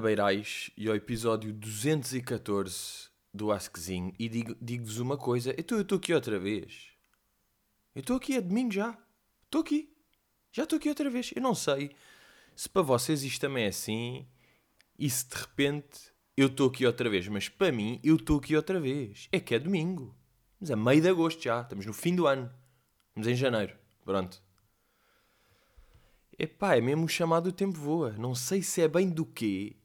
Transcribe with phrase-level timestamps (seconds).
[0.00, 4.12] Beirais e ao episódio 214 do Askzinho.
[4.18, 6.88] E digo- digo-vos uma coisa: eu estou aqui outra vez.
[7.94, 8.96] Eu estou aqui, é domingo já.
[9.44, 9.92] Estou aqui.
[10.52, 11.30] Já estou aqui outra vez.
[11.34, 11.90] Eu não sei
[12.54, 14.26] se para vocês isto também é assim
[14.98, 17.26] e se de repente eu estou aqui outra vez.
[17.28, 19.28] Mas para mim, eu estou aqui outra vez.
[19.32, 20.16] É que é domingo.
[20.60, 21.60] Mas é meio de agosto já.
[21.62, 22.52] Estamos no fim do ano.
[23.08, 23.76] Estamos em janeiro.
[24.04, 24.42] Pronto.
[26.38, 28.12] Epá, é mesmo o chamado tempo voa.
[28.12, 29.76] Não sei se é bem do quê.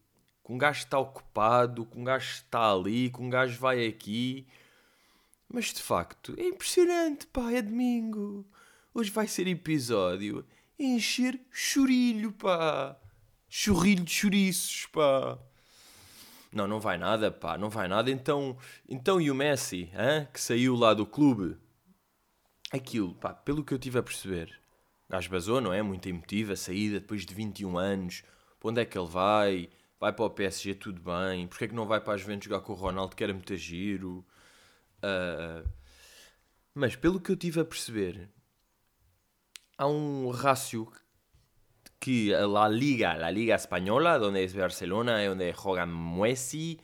[0.44, 4.46] Que um gajo está ocupado, que um gajo está ali, que um gajo vai aqui.
[5.48, 8.46] Mas de facto, é impressionante, pá, é domingo.
[8.94, 10.46] Hoje vai ser episódio
[10.80, 12.98] a encher chorilho, pá.
[13.48, 15.38] Chorrilho de chouriços, pá.
[16.52, 18.12] Não, não vai nada, pá, não vai nada.
[18.12, 20.28] Então, então e o Messi, hã?
[20.32, 21.58] que saiu lá do clube?
[22.72, 24.60] Aquilo, pá, pelo que eu tive a perceber,
[25.08, 25.82] o gajo basou, não é?
[25.82, 28.24] Muito emotivo, a saída depois de 21 anos.
[28.60, 29.70] Para onde é que ele vai?
[30.04, 31.48] Vai para o PSG, tudo bem.
[31.48, 33.56] Porquê é que não vai para a Juventus jogar com o Ronaldo, que era muito
[33.56, 34.26] giro?
[35.02, 35.64] Ah,
[36.76, 38.30] mas pelo que eu tive a perceber,
[39.78, 40.92] há um rácio
[42.00, 46.80] que a Liga, la Liga Española, donde es Barcelona, é onde joga Messi,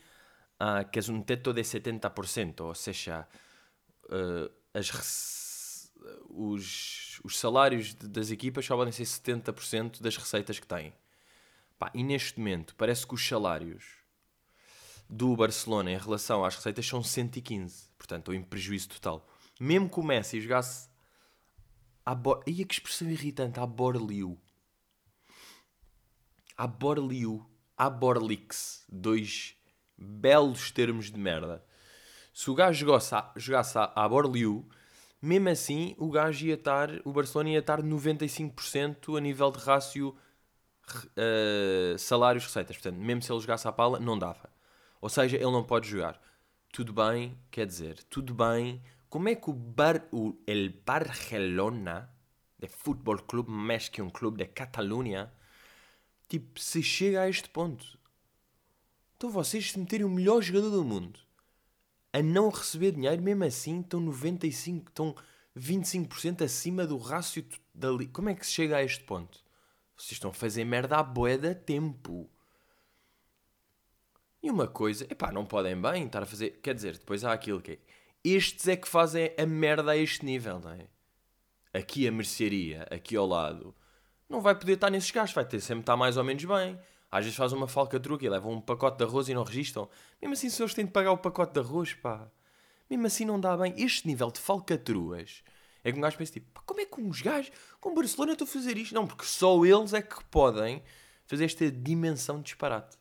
[0.60, 3.28] ah, que é um teto de 70%, ou seja,
[4.10, 4.90] ah, as
[6.30, 10.94] os, os salários de- das equipas só podem ser 70% das receitas que têm.
[11.80, 13.86] Pá, e neste momento, parece que os salários
[15.10, 17.90] do Barcelona em relação às receitas são 115.
[17.98, 19.26] Portanto, estou em prejuízo total.
[19.58, 20.90] Mesmo que o Messi jogasse
[22.06, 22.44] à bo...
[22.46, 24.38] Ia que expressão irritante, à Borliu.
[26.58, 27.50] À Borliu.
[27.78, 28.84] À Borlix.
[28.90, 29.56] Dois
[29.98, 31.64] belos termos de merda.
[32.34, 33.78] Se o gajo jogasse à, jogasse
[34.10, 34.68] Borliu,
[35.22, 40.16] mesmo assim o gajo ia estar, o Barcelona ia estar 95% a nível de rácio
[41.16, 42.78] eh, salários receitas.
[42.78, 44.50] Portanto, mesmo se ele jogasse à pala, não dava.
[45.02, 46.20] Ou seja, ele não pode jogar.
[46.72, 48.82] Tudo bem, quer dizer, tudo bem.
[49.10, 52.10] Como é que o, Bar, o El Barcelona,
[52.60, 55.32] de Futebol Clube, mais que um clube de Catalunha,
[56.28, 57.98] tipo, se chega a este ponto?
[59.18, 61.20] Então vocês se meterem o melhor jogador do mundo
[62.12, 65.16] a não receber dinheiro, mesmo assim estão 95, estão
[65.58, 67.90] 25% acima do rácio da.
[68.12, 69.44] Como é que se chega a este ponto?
[70.00, 72.30] Vocês estão a fazer merda à boeda tempo.
[74.42, 76.52] E uma coisa, epá, não podem bem estar a fazer.
[76.64, 77.80] Quer dizer, depois há aquilo que é.
[78.24, 80.88] Estes é que fazem a merda a este nível, não é?
[81.74, 83.76] Aqui a mercearia, aqui ao lado,
[84.30, 86.80] não vai poder estar nesses gastos, vai ter sempre estar mais ou menos bem.
[87.12, 89.90] Às vezes faz uma falcatrua e levam um pacote de arroz e não registram.
[90.22, 92.32] Mesmo assim, se eles têm de pagar o pacote de arroz, pá.
[92.90, 93.74] Mesmo assim não dá bem.
[93.78, 95.44] Este nível de falcatruas
[95.84, 98.50] é que um gajo pensa tipo, como é que uns gajos com Barcelona estão a
[98.50, 98.94] fazer isto?
[98.94, 100.84] Não, porque só eles é que podem
[101.26, 102.98] fazer esta dimensão de disparate.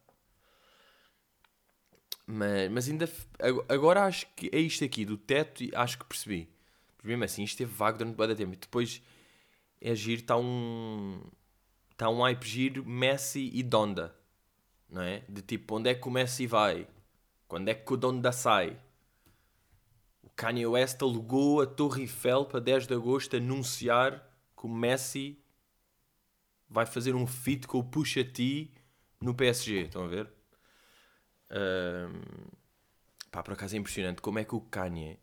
[2.27, 3.11] Mas, mas ainda.
[3.69, 6.49] Agora acho que é isto aqui, do teto, acho que percebi.
[7.03, 8.53] Mesmo assim, isto teve vago durante muito tempo.
[8.53, 9.03] E depois
[9.81, 11.23] é giro, está um.
[11.91, 14.15] Está um hype giro Messi e Donda.
[14.91, 15.25] Não é?
[15.29, 16.87] De tipo, onde é que o Messi vai?
[17.49, 18.79] Quando é que o Donda sai?
[20.39, 24.25] Kanye West alugou a Torre Eiffel para 10 de agosto anunciar
[24.57, 25.37] que o Messi
[26.71, 28.71] vai fazer um feat com o Pusha T
[29.21, 29.87] no PSG.
[29.87, 30.33] Estão a ver?
[31.51, 32.23] Ahm,
[33.33, 35.19] pá, por acaso é impressionante como é que o Kanye.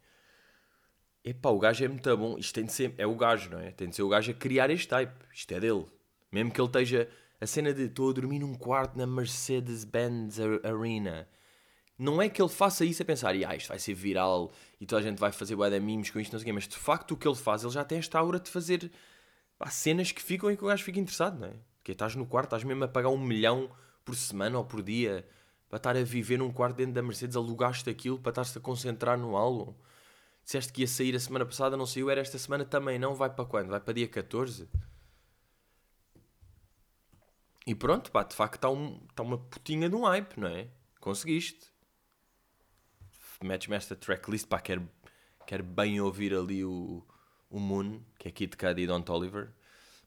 [1.24, 2.38] Epá, o gajo é muito bom.
[2.38, 2.94] Isto tem de ser.
[2.98, 3.72] É o gajo, não é?
[3.72, 5.14] Tem de ser o gajo a criar este type.
[5.34, 5.86] Isto é dele.
[6.30, 7.10] Mesmo que ele esteja.
[7.40, 11.26] A cena de estou a dormir num quarto na Mercedes-Benz Ar- Arena.
[11.98, 14.52] Não é que ele faça isso a pensar, ah, isto vai ser viral
[14.82, 16.68] e toda a gente vai fazer bué memes com isto, não sei o quê, mas
[16.68, 18.92] de facto o que ele faz, ele já tem esta aura de fazer
[19.58, 21.54] pá, cenas que ficam em que o gajo fica interessado, não é?
[21.78, 23.70] Porque estás no quarto, estás mesmo a pagar um milhão
[24.04, 25.26] por semana ou por dia
[25.70, 29.18] para estar a viver num quarto dentro da Mercedes, alugaste aquilo para estar-se a concentrar
[29.18, 29.74] no álbum.
[30.44, 33.30] Disseste que ia sair a semana passada, não saiu, era esta semana também não, vai
[33.30, 33.70] para quando?
[33.70, 34.70] Vai para dia 14?
[37.66, 40.68] E pronto, pá, de facto está um, tá uma putinha de um hype, não é?
[41.00, 41.75] Conseguiste.
[43.46, 44.90] Metes-me esta tracklist, pá, quero,
[45.46, 47.04] quero bem ouvir ali o,
[47.50, 49.50] o Moon, que é Kid Cudi e Don Toliver.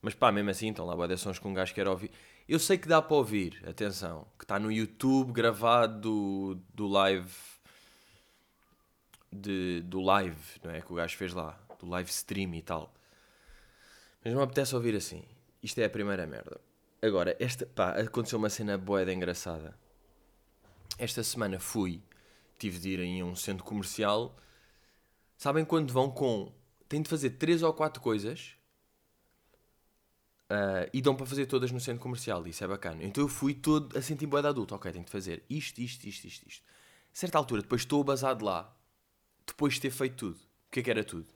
[0.02, 2.10] Mas pá, mesmo assim, estão lá de sons que um gajo quer ouvir.
[2.48, 7.30] Eu sei que dá para ouvir, atenção, que está no YouTube gravado do, do live
[9.32, 10.80] de, do live, não é?
[10.80, 12.92] Que o gajo fez lá, do live stream e tal.
[14.24, 15.24] Mas não me apetece ouvir assim.
[15.62, 16.60] Isto é a primeira merda.
[17.00, 19.76] Agora, esta, pá, aconteceu uma cena boeda engraçada.
[20.98, 22.02] Esta semana fui,
[22.58, 24.36] tive de ir em um centro comercial.
[25.36, 26.52] Sabem quando vão com.
[26.88, 28.58] Têm de fazer três ou quatro coisas
[30.50, 33.04] Uh, e dão para fazer todas no centro comercial, isso é bacana.
[33.04, 34.74] Então eu fui todo a sentir boa de adulto.
[34.74, 36.64] Ok, tenho de fazer isto, isto, isto, isto, isto.
[37.12, 38.74] A certa altura, depois estou basado lá,
[39.46, 40.36] depois de ter feito tudo.
[40.36, 41.26] O que é que era tudo?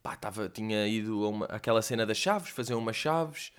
[0.00, 3.50] Pá, tava, tinha ido a uma, aquela cena das chaves, fazer umas chaves.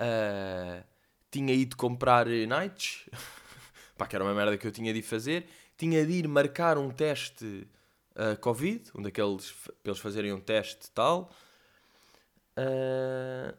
[0.00, 0.82] Uh,
[1.30, 3.06] tinha ido comprar nights.
[3.98, 5.46] Pá, que era uma merda que eu tinha de fazer.
[5.76, 7.68] Tinha de ir marcar um teste
[8.14, 11.30] uh, Covid, um daqueles, para eles fazerem um teste tal.
[12.56, 13.54] Uh,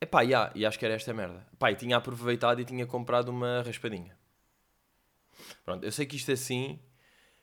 [0.00, 1.46] Epá, yeah, e acho que era esta merda.
[1.52, 4.16] Epá, e tinha aproveitado e tinha comprado uma raspadinha.
[5.64, 6.78] Pronto, eu sei que isto é assim,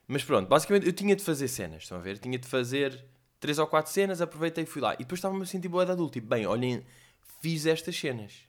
[0.07, 2.19] mas pronto, basicamente eu tinha de fazer cenas, estão a ver?
[2.19, 3.05] Tinha de fazer
[3.39, 4.93] três ou quatro cenas, aproveitei e fui lá.
[4.93, 6.13] E depois estava-me a sentir boa de adulto.
[6.13, 6.85] Tipo, bem, olhem,
[7.41, 8.47] fiz estas cenas.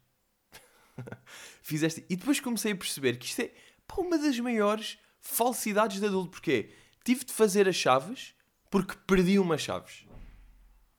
[1.63, 2.03] fiz esta...
[2.09, 3.51] E depois comecei a perceber que isto é
[3.87, 6.31] pá, uma das maiores falsidades de adulto.
[6.31, 6.71] Porque
[7.03, 8.35] tive de fazer as chaves
[8.71, 10.07] porque perdi umas chaves.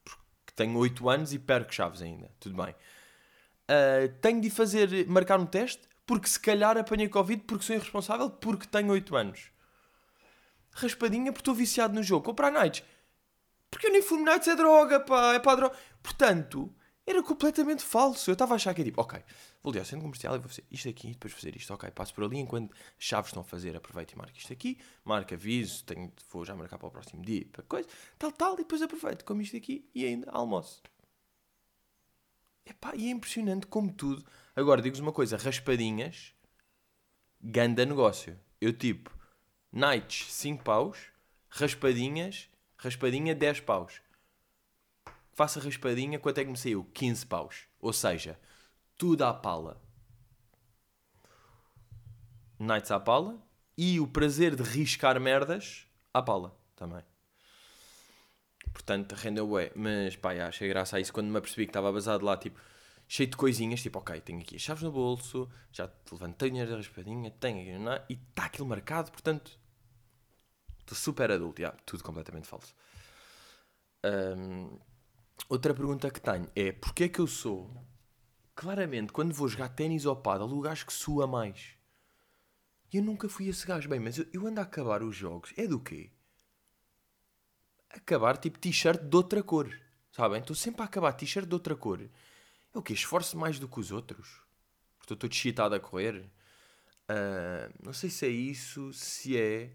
[0.04, 2.32] Porque tenho 8 anos e perco chaves ainda.
[2.40, 2.76] Tudo bem.
[3.70, 8.30] Uh, tenho de fazer, marcar um teste, porque se calhar apanhei Covid porque sou irresponsável,
[8.30, 9.52] porque tenho 8 anos.
[10.74, 12.26] Raspadinha porque estou viciado no jogo.
[12.26, 12.84] Comprar nights.
[13.72, 15.76] Porque eu nem fumo nights, é droga, pá, é para droga.
[16.02, 16.74] Portanto,
[17.06, 18.30] era completamente falso.
[18.30, 19.22] Eu estava a achar que é tipo, ok,
[19.62, 22.14] vou ali ao centro comercial e vou fazer isto aqui, depois fazer isto, ok, passo
[22.14, 26.12] por ali enquanto chaves estão a fazer, aproveito e marco isto aqui, marco aviso, tenho,
[26.30, 27.88] vou já marcar para o próximo dia, para coisa,
[28.18, 30.82] tal, tal, e depois aproveito, como isto aqui e ainda almoço.
[32.66, 34.26] Epá, e é impressionante como tudo.
[34.56, 36.34] Agora, digo-vos uma coisa: raspadinhas,
[37.40, 38.40] ganda negócio.
[38.60, 39.16] Eu tipo,
[39.72, 40.98] nights 5 paus,
[41.48, 44.02] raspadinhas, raspadinha 10 paus.
[45.36, 46.90] Faça raspadinha, quanto é que me saiu?
[46.94, 47.68] 15 paus.
[47.82, 48.40] Ou seja,
[48.98, 49.82] tudo à pala.
[52.58, 53.38] Nights à pala
[53.78, 57.04] e o prazer de riscar merdas à pala também.
[58.72, 59.74] Portanto, rendeu bué.
[59.76, 62.58] Mas pá, achei graça a isso quando me apercebi que estava basado lá, tipo,
[63.06, 66.72] cheio de coisinhas, tipo, ok, tenho aqui as chaves no bolso, já levantei o dinheiro
[66.72, 69.60] da raspadinha, tenho aqui, não, e está aquilo marcado, portanto,
[70.80, 72.74] estou super adulto, já, tudo completamente falso.
[74.06, 74.80] Um,
[75.50, 77.70] outra pergunta que tenho é, porquê é que eu sou,
[78.56, 81.76] claramente, quando vou jogar ténis ou pádel, o gajo que sua mais?
[82.92, 85.54] E eu nunca fui esse gajo, bem, mas eu, eu ando a acabar os jogos,
[85.58, 86.12] é do quê?
[87.96, 89.74] acabar tipo t-shirt de outra cor.
[90.12, 90.40] Sabem?
[90.40, 92.02] Estou sempre a acabar t-shirt de outra cor.
[92.02, 92.94] É o que?
[92.94, 94.42] Esforço mais do que os outros?
[94.98, 96.26] Porque estou todo a correr.
[97.10, 99.72] Uh, não sei se é isso, se é.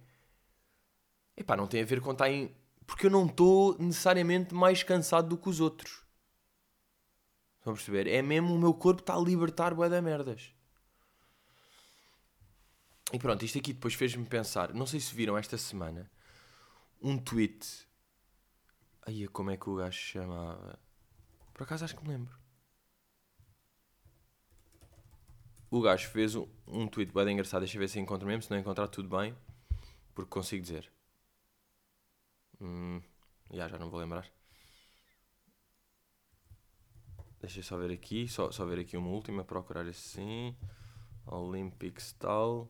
[1.37, 2.55] Epá, não tem a ver com estar em.
[2.91, 6.05] Porque eu não estou necessariamente mais cansado do que os outros.
[7.59, 8.09] Estão a perceber?
[8.09, 10.53] É mesmo o meu corpo está a libertar bué da merdas.
[13.13, 14.75] E pronto, isto aqui depois fez-me pensar.
[14.75, 16.11] Não sei se viram esta semana
[17.01, 17.89] um tweet
[19.07, 20.79] Aí, como é que o gajo chamava?
[21.55, 22.37] Por acaso acho que me lembro.
[25.71, 27.61] O gajo fez um, um tweet bem engraçado.
[27.61, 28.43] Deixa eu ver se encontro mesmo.
[28.43, 29.35] Se não encontrar, tudo bem.
[30.13, 30.93] Porque consigo dizer.
[32.61, 33.01] Hum,
[33.53, 34.31] já, já não vou lembrar.
[37.41, 38.29] Deixa eu só ver aqui.
[38.29, 39.45] Só, só ver aqui uma última.
[39.45, 40.55] Procurar assim.
[41.27, 42.69] Olympics tal.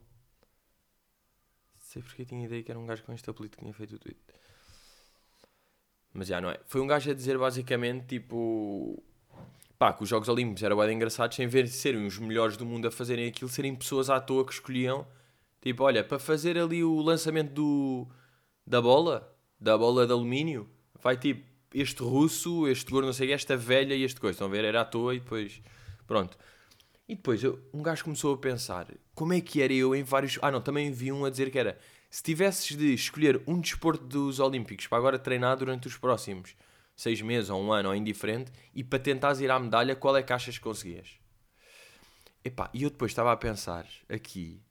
[1.77, 3.99] Sei porque tinha ideia que era um gajo com este apelido que tinha feito o
[3.99, 4.19] tweet.
[6.13, 6.59] Mas já não é.
[6.65, 9.03] Foi um gajo a dizer basicamente tipo.
[9.77, 12.87] Pá, que os Jogos Olímpicos eram bem engraçados sem ver serem os melhores do mundo
[12.87, 15.07] a fazerem aquilo, serem pessoas à toa que escolhiam.
[15.59, 18.07] Tipo, olha, para fazer ali o lançamento do,
[18.65, 20.67] da bola, da bola de alumínio,
[20.99, 24.33] vai tipo este russo, este gordo, não sei, esta velha e este coisa.
[24.33, 24.65] Estão a ver?
[24.65, 25.61] Era à toa e depois.
[26.07, 26.37] Pronto.
[27.07, 30.39] E depois eu, um gajo começou a pensar como é que era eu em vários.
[30.41, 31.77] Ah, não, também vi um a dizer que era
[32.09, 36.55] se tivesses de escolher um desporto dos Olímpicos para agora treinar durante os próximos
[36.95, 40.23] seis meses ou um ano ou indiferente e para tentares ir à medalha, qual é
[40.23, 41.17] que achas que conseguias?
[42.43, 44.61] Epá, e eu depois estava a pensar aqui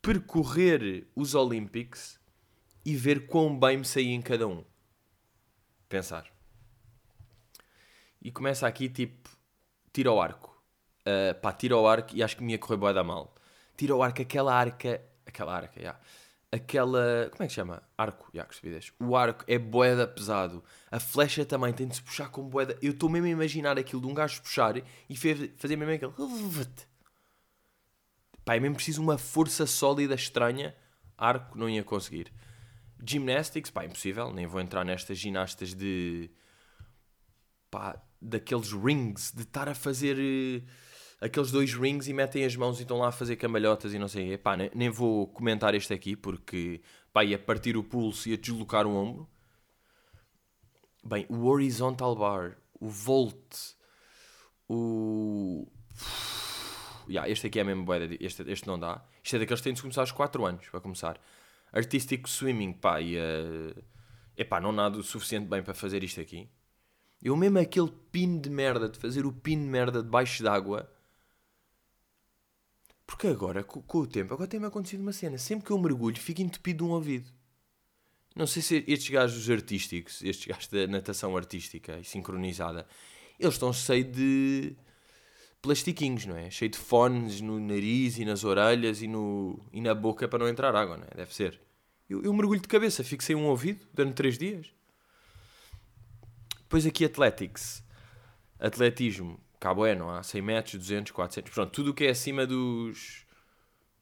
[0.00, 2.19] percorrer os Olímpicos
[2.90, 4.64] e ver quão bem me saía em cada um.
[5.88, 6.26] Pensar.
[8.20, 9.30] E começa aqui tipo
[9.92, 10.50] tiro ao arco.
[11.00, 13.34] Uh, pá, tiro ao arco e acho que me ia correr boa da mal.
[13.76, 15.00] Tiro ao arco, aquela arca.
[15.26, 15.80] Aquela arca, já.
[15.80, 16.00] Yeah
[16.52, 17.28] aquela.
[17.30, 17.82] Como é que chama?
[17.96, 18.28] Arco.
[18.34, 18.92] Já, que estupidez.
[18.98, 20.62] O arco é boeda pesado.
[20.90, 22.76] A flecha também tem de se puxar com boeda.
[22.82, 25.16] Eu estou mesmo a imaginar aquilo de um gajo puxar e
[25.56, 26.12] fazer mesmo aquele.
[28.44, 30.74] Pá, é mesmo preciso uma força sólida estranha.
[31.16, 32.32] Arco não ia conseguir.
[33.04, 34.32] Gymnastics, pá, impossível.
[34.32, 36.30] Nem vou entrar nestas ginastas de.
[37.70, 40.62] pá, daqueles rings, de estar a fazer eh,
[41.20, 44.08] aqueles dois rings e metem as mãos e estão lá a fazer cambalhotas e não
[44.08, 44.34] sei.
[44.34, 48.38] Epá, nem, nem vou comentar este aqui porque pá, ia partir o pulso e ia
[48.38, 49.28] deslocar o ombro.
[51.02, 53.56] Bem, o horizontal bar, o volt,
[54.68, 55.66] O.
[57.08, 59.04] Yeah, este aqui é mesmo de- este, este não dá.
[59.24, 61.20] Isto é daqueles que têm de começar aos 4 anos, para começar.
[61.72, 63.16] Artístico Swimming, pá, e...
[63.16, 63.82] Uh...
[64.36, 66.48] Epá, não nada o suficiente bem para fazer isto aqui.
[67.22, 70.90] Eu mesmo aquele pino de merda, de fazer o pino de merda debaixo d'água...
[73.06, 75.36] Porque agora, com, com o tempo, agora tem-me acontecido uma cena.
[75.36, 77.28] Sempre que eu mergulho, fico entupido de um ouvido.
[78.36, 82.86] Não sei se estes gajos artísticos, estes gajos da natação artística e sincronizada,
[83.38, 84.76] eles estão cheios de
[85.62, 86.50] plastiquinhos, não é?
[86.50, 90.48] Cheio de fones no nariz e nas orelhas e, no, e na boca para não
[90.48, 91.16] entrar água, não é?
[91.16, 91.60] Deve ser.
[92.08, 94.66] Eu, eu mergulho de cabeça, fico sem um ouvido durante 3 dias.
[96.62, 97.84] Depois aqui Athletics.
[98.58, 99.40] Atletismo.
[99.58, 101.52] Cabo é, não há 100 metros, 200, 400.
[101.52, 103.26] Pronto, tudo o que é acima dos,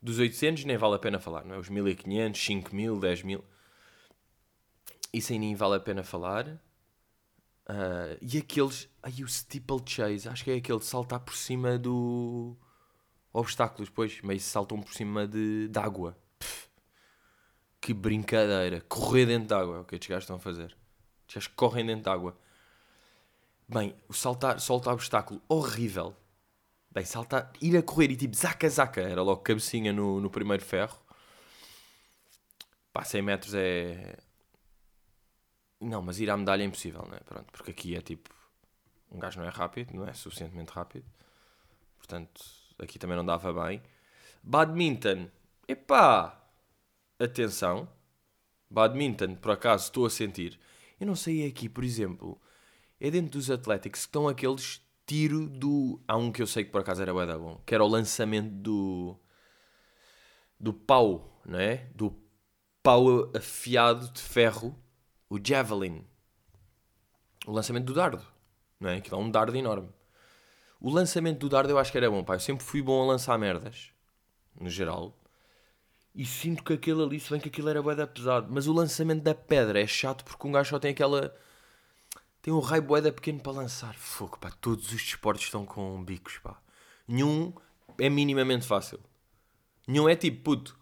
[0.00, 1.58] dos 800 nem vale a pena falar, não é?
[1.58, 3.44] Os 1500, 5000, 10000.
[5.12, 6.60] Isso aí nem vale a pena falar.
[7.68, 8.88] Uh, e aqueles.
[9.02, 10.28] Ai, o steeplechase.
[10.28, 12.56] Acho que é aquele de saltar por cima do.
[13.32, 14.20] Obstáculos, depois.
[14.22, 16.16] Meio saltam por cima de, de água.
[16.38, 16.68] Pff,
[17.80, 18.80] que brincadeira.
[18.88, 20.76] Correr dentro de água é o que estes gajos estão a fazer.
[21.26, 22.36] Estes gajos correm dentro de água.
[23.68, 26.16] Bem, o saltar, saltar obstáculo, horrível.
[26.90, 30.64] Bem, saltar, ir a correr e tipo zaca zaca, era logo cabecinha no, no primeiro
[30.64, 30.98] ferro.
[32.92, 34.16] Pá, 100 metros é.
[35.80, 37.20] Não, mas ir à medalha é impossível, não é?
[37.20, 38.30] Pronto, porque aqui é tipo.
[39.10, 41.06] Um gajo não é rápido, não é suficientemente rápido.
[41.96, 42.42] Portanto,
[42.78, 43.82] aqui também não dava bem.
[44.42, 45.28] Badminton,
[45.66, 46.42] epá!
[47.18, 47.88] Atenção.
[48.70, 50.60] Badminton, por acaso, estou a sentir.
[51.00, 52.40] Eu não sei aqui, por exemplo
[53.00, 56.00] é dentro dos Athletics que estão aqueles tiro do.
[56.06, 58.50] Há um que eu sei que por acaso era da bom, que era o lançamento
[58.50, 59.16] do.
[60.58, 61.88] do pau, não é?
[61.94, 62.14] Do
[62.82, 64.76] pau afiado de ferro,
[65.28, 66.04] o javelin.
[67.46, 68.24] O lançamento do dardo,
[68.80, 69.00] não é?
[69.00, 69.88] Que dá um dardo enorme.
[70.80, 72.34] O lançamento do dardo eu acho que era bom, pá.
[72.34, 73.90] Eu sempre fui bom a lançar merdas,
[74.60, 75.16] no geral.
[76.14, 78.48] E sinto que aquele ali, se bem que aquilo era bué da pesado.
[78.50, 81.34] Mas o lançamento da pedra é chato porque um gajo só tem aquela
[82.40, 83.94] tem um raio boeda pequeno para lançar.
[83.94, 86.60] Fogo, pá, todos os desportos estão com bicos, pá.
[87.06, 87.52] Nenhum
[87.98, 89.00] é minimamente fácil.
[89.86, 90.78] Nenhum é tipo, puto,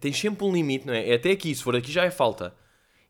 [0.00, 1.08] tens sempre um limite, não é?
[1.08, 2.54] É até aqui, se for aqui já é falta.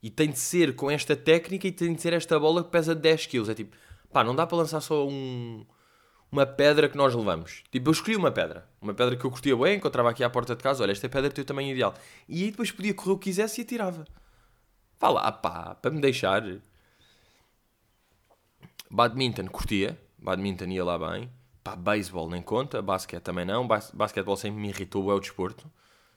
[0.02, 2.94] E tem de ser com esta técnica e tem de ser esta bola que pesa
[2.94, 3.50] 10 kg.
[3.50, 3.76] É tipo,
[4.12, 5.64] pá, não dá para lançar só um,
[6.32, 7.62] uma pedra que nós levamos.
[7.70, 8.68] Tipo, eu escolhi uma pedra.
[8.80, 10.82] Uma pedra que eu curtia bem, encontrava aqui à porta de casa.
[10.82, 11.94] Olha, esta pedra tem o tamanho ideal.
[12.28, 14.06] E aí depois podia correr o que quisesse e atirava.
[14.98, 16.42] Vá lá, pá, para me deixar.
[18.90, 21.30] Badminton curtia, badminton ia lá bem.
[21.62, 23.66] Pá, beisebol nem conta, basquete também não.
[23.66, 25.70] Bas basquetebol sempre me irritou, é o desporto.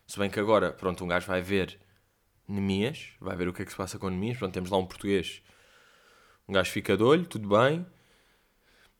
[0.07, 1.79] Se bem que agora, pronto, um gajo vai ver
[2.47, 4.37] Nemias, vai ver o que é que se passa com Nemias.
[4.37, 5.41] Pronto, temos lá um português.
[6.47, 7.85] Um gajo fica de olho, tudo bem.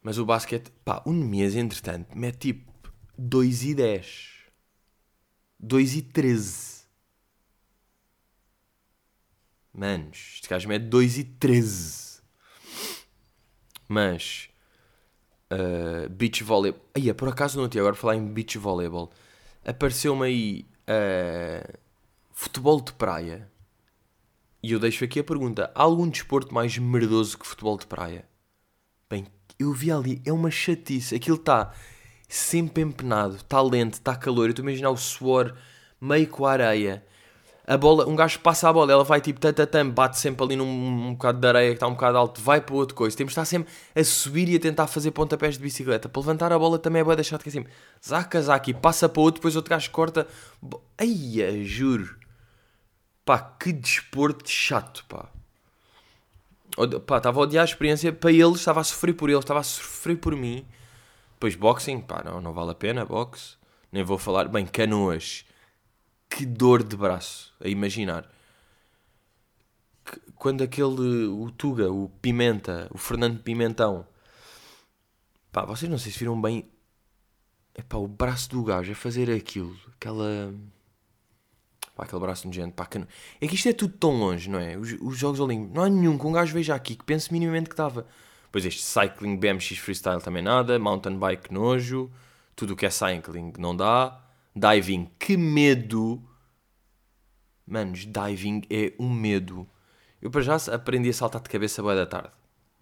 [0.01, 2.71] Mas o basquete, pá, o Nemias, entretanto, mete tipo
[3.17, 4.29] 2 e 10.
[5.59, 6.83] 2 e 13.
[9.73, 12.21] Manos, este gajo mete 2 e 13.
[13.87, 14.49] Mas
[15.51, 16.75] uh, beach volley.
[16.93, 19.11] Aí, por acaso não tinha agora falar em beach volleyball.
[19.65, 21.82] Apareceu-me aí uh,
[22.43, 23.49] futebol de praia.
[24.61, 28.25] E eu deixo aqui a pergunta: há algum desporto mais merdoso que futebol de praia?
[29.09, 31.15] Bem, eu vi ali, é uma chatice.
[31.15, 31.71] Aquilo está
[32.27, 34.45] sempre empenado, está lento, está calor.
[34.45, 35.55] Eu estou a imaginar o suor
[36.01, 37.03] meio com a areia
[37.65, 40.65] a bola, um gajo passa a bola, ela vai tipo tatatam, bate sempre ali num
[40.65, 43.15] um bocado de areia que está um bocado alto, vai para outra coisa.
[43.15, 46.09] Temos de estar sempre a subir e a tentar fazer pontapés de bicicleta.
[46.09, 47.65] Para levantar a bola também é boa deixar de que assim,
[48.05, 50.27] zaca, zaca, e passa para outro, depois outro gajo corta.
[50.97, 52.22] Ai, juro.
[53.25, 55.29] Pá, que desporto chato, pá.
[57.05, 59.63] Pá, estava a odiar a experiência para eles, estava a sofrer por eles, estava a
[59.63, 60.65] sofrer por mim.
[61.33, 63.55] Depois boxing, pá, não, não vale a pena, boxe.
[63.91, 64.47] Nem vou falar.
[64.47, 65.45] Bem, canoas
[66.29, 68.27] que dor de braço a imaginar.
[70.35, 74.05] Quando aquele, o Tuga, o Pimenta, o Fernando Pimentão,
[75.51, 76.67] pá, vocês não sei se viram bem,
[77.87, 80.53] pá, o braço do gajo a fazer aquilo, aquela,
[81.95, 83.07] pá, aquele braço nojento, pá, que não...
[83.39, 84.77] é que isto é tudo tão longe, não é?
[84.77, 87.69] Os, os Jogos Olímpicos, não há nenhum que um gajo veja aqui que pense minimamente
[87.69, 88.05] que estava.
[88.51, 92.11] Pois este Cycling BMX Freestyle também nada, Mountain Bike nojo,
[92.55, 94.23] tudo o que é cycling não dá,
[94.55, 96.21] Diving, que medo!
[97.65, 99.67] Manos, diving é um medo.
[100.21, 102.29] Eu para já aprendi a saltar de cabeça boa da tarde.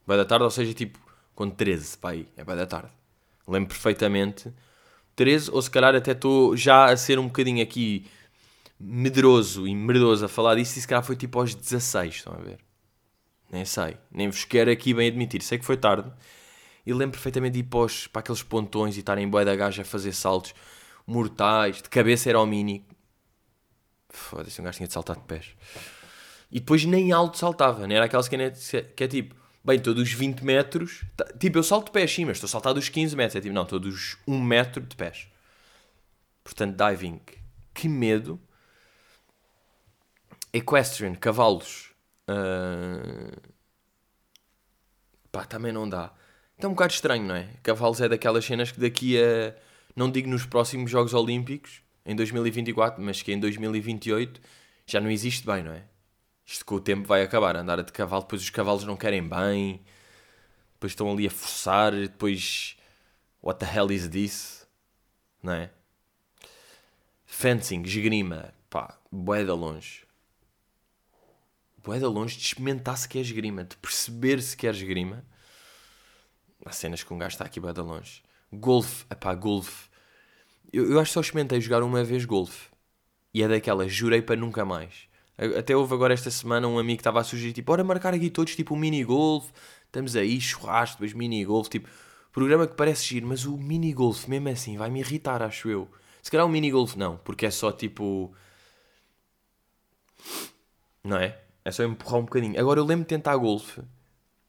[0.06, 1.00] Boa da tarde, ou seja, tipo,
[1.34, 2.92] com 13, pá aí, é boa da tarde.
[3.48, 4.52] Lembro perfeitamente.
[5.16, 8.06] 13, ou se calhar até estou já a ser um bocadinho aqui
[8.84, 12.60] medroso e merdoso a falar disso, e se foi tipo aos 16, estão a ver?
[13.52, 15.42] Nem sei, nem vos quero aqui bem admitir.
[15.42, 16.12] Sei que foi tarde.
[16.86, 19.56] E lembro perfeitamente de ir para, os- para aqueles pontões e estarem em boia da
[19.56, 20.54] gaja a fazer saltos
[21.06, 21.82] mortais.
[21.82, 22.86] De cabeça era o mini.
[24.10, 25.56] Foda-se, um gajo tinha de saltar de pés.
[26.52, 30.02] E depois nem alto saltava, não era aquela que é, que é tipo, bem, todos
[30.04, 31.04] os 20 metros.
[31.16, 33.36] tá- tipo, eu salto de pés sim, mas estou a saltar dos 15 metros.
[33.36, 35.28] É tipo, não, todos 1 metro de pés.
[36.44, 37.22] Portanto, diving.
[37.74, 38.40] Que medo.
[40.54, 41.92] Equestrian, cavalos.
[42.28, 43.52] Ah,
[45.32, 46.12] Pá, também não dá.
[46.58, 47.48] Então é um bocado estranho, não é?
[47.64, 49.56] Cavalos é daquelas cenas que daqui a.
[49.96, 54.42] Não digo nos próximos Jogos Olímpicos, em 2024, mas que em 2028
[54.86, 55.84] já não existe bem, não é?
[56.46, 57.56] Isto com o tempo vai acabar.
[57.56, 59.82] Andar de cavalo, depois os cavalos não querem bem,
[60.74, 62.78] depois estão ali a forçar, depois.
[63.42, 64.68] What the hell is this?
[65.42, 65.72] Não é?
[67.26, 70.04] Fencing, esgrima, pá, bué de longe.
[71.84, 75.26] De longe de experimentar se quer esgrima, de perceber se quer esgrima.
[76.66, 78.22] Há cenas que um gajo está aqui de longe.
[78.52, 79.90] Golfe, epá, golfe.
[80.72, 82.70] Eu, eu acho que só experimentei jogar uma vez golfe.
[83.34, 85.10] E é daquelas, jurei para nunca mais.
[85.58, 88.30] Até houve agora esta semana um amigo que estava a sugerir, tipo, bora marcar aqui
[88.30, 89.50] todos, tipo, um mini-golf.
[89.86, 91.90] Estamos aí, churrasco, depois mini-golf, tipo,
[92.32, 95.90] programa que parece giro, mas o mini-golf, mesmo assim, vai me irritar, acho eu.
[96.22, 98.34] Se calhar o mini-golf não, porque é só, tipo...
[101.04, 101.41] Não é?
[101.64, 102.60] É só empurrar um bocadinho.
[102.60, 103.82] Agora eu lembro de tentar golfe.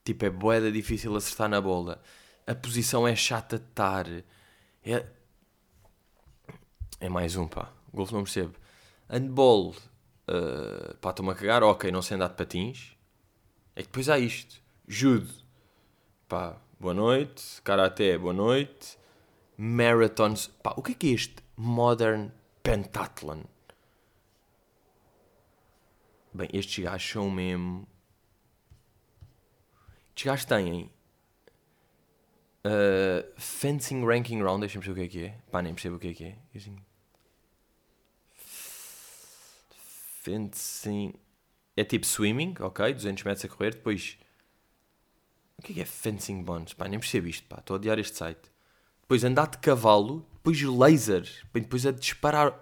[0.04, 2.02] Tipo, é boeda difícil acertar na bola.
[2.47, 4.07] A posição é chata de estar.
[4.85, 5.07] É...
[7.00, 7.73] é mais um, pá.
[7.92, 8.54] Golfe não percebo.
[9.09, 9.75] Handball.
[10.28, 11.62] Uh, pá, estou-me a cagar.
[11.62, 12.97] Ok, não sei andar de patins.
[13.76, 14.61] É que depois há isto.
[14.88, 15.33] Judo.
[16.28, 17.61] Pá, boa noite.
[17.62, 18.99] Karaté, boa noite.
[19.57, 20.49] Marathons.
[20.62, 21.37] Pá, o que é que é este?
[21.57, 22.31] Modern
[22.62, 23.42] Pentathlon.
[26.35, 27.87] Bem, estes gajos são mesmo.
[30.09, 30.90] Estes gajos têm.
[32.64, 35.38] uh, fencing Ranking Round, deixa-me perceber o que é que é.
[35.51, 36.38] Pá, nem percebo o que é que é.
[36.55, 36.77] Assim.
[40.23, 41.14] Fencing.
[41.77, 42.92] É tipo swimming, ok?
[42.92, 43.75] 200 metros a correr.
[43.75, 44.18] Depois.
[45.59, 46.75] O que é que é fencing bonds?
[46.75, 47.59] Pá, nem percebo isto, pá.
[47.59, 48.51] Estou a odiar este site.
[49.03, 50.27] Depois andar de cavalo.
[50.35, 51.29] Depois laser.
[51.53, 52.59] Depois a disparar.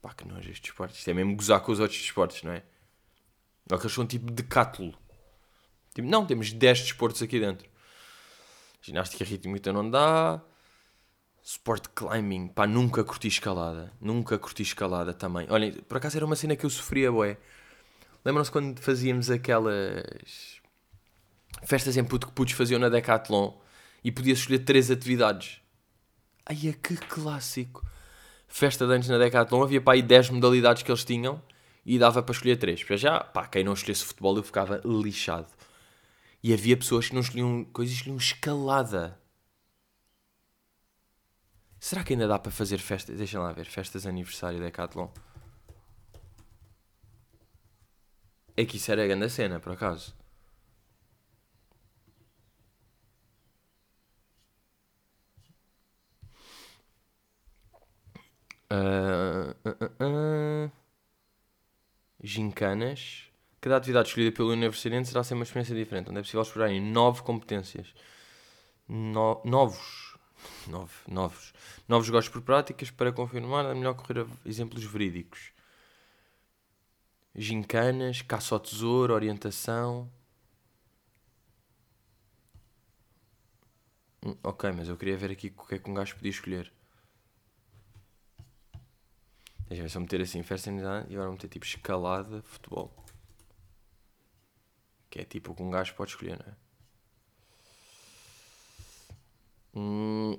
[0.00, 0.98] Pá, que nojo estes esportes.
[0.98, 2.62] Isto é mesmo gozar com os outros esportes, não é?
[3.70, 4.96] Ou que eles são tipo decátulo.
[5.94, 7.68] Tipo, não, temos 10 desportos aqui dentro.
[8.80, 10.40] Ginástica rítmica não dá.
[11.42, 12.48] Sport climbing.
[12.48, 13.92] Pá, nunca curti escalada.
[14.00, 15.46] Nunca curti escalada também.
[15.50, 17.36] Olhem, por acaso era uma cena que eu sofria, boé.
[18.24, 20.60] Lembram-se quando fazíamos aquelas
[21.64, 23.58] festas em puto que putos faziam na Decathlon
[24.04, 25.60] e podias escolher três atividades.
[26.46, 27.84] Ai, é que clássico.
[28.48, 31.40] Festa de antes na Decathlon havia pá aí 10 modalidades que eles tinham
[31.84, 32.82] e dava para escolher três.
[32.82, 35.46] Para já, pá, quem não escolhesse futebol eu ficava lixado.
[36.42, 39.20] E havia pessoas que não escolhiam coisas, escolhiam escalada.
[41.78, 43.18] Será que ainda dá para fazer festas?
[43.18, 45.08] Deixem lá ver, festas de aniversário da Decathlon.
[48.56, 50.14] É que isso era a grande cena, por acaso.
[58.70, 60.70] Ah, ah, ah.
[62.22, 63.24] Gincanas.
[63.60, 67.22] Cada atividade escolhida pelo universitário será sempre uma experiência diferente, onde é possível explorarem nove
[67.22, 67.92] competências.
[68.88, 70.16] No- novos.
[70.68, 71.52] Nove, novos.
[71.88, 75.52] Novos gostos por práticas para confirmar a melhor correr exemplos verídicos.
[77.34, 80.10] Gincanas, caça ao tesouro, orientação.
[84.24, 86.72] Hum, Ok, mas eu queria ver aqui o que é que um gajo podia escolher.
[89.68, 92.90] Deixa eu ver eu meter assim, festa e agora meter tipo escalada, futebol.
[95.10, 96.56] Que é tipo o que um gajo pode escolher, não é?
[99.74, 100.38] Hum.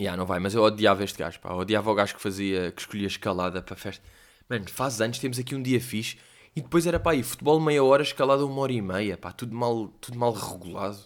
[0.00, 1.50] Yeah, não vai, mas eu odiava este gajo, pá.
[1.50, 4.04] Eu odiava o gajo que fazia, que escolhia escalada para festa.
[4.48, 6.18] Mano, faz anos, temos aqui um dia fixe
[6.56, 9.54] e depois era pá aí, futebol meia hora, escalada uma hora e meia, pá, tudo
[9.54, 10.98] mal, tudo mal regulado.